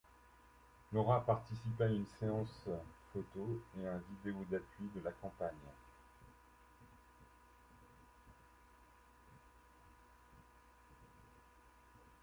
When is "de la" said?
4.95-5.11